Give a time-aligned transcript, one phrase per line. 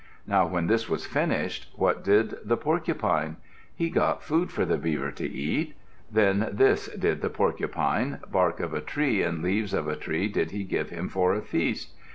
[0.25, 3.35] Now when this was finished, what did the Porcupine?
[3.75, 5.75] He got food for the Beaver to eat.
[6.11, 10.49] Then this did the Porcupine: bark of a tree and leaves of a tree did
[10.49, 11.91] he give him for a feast.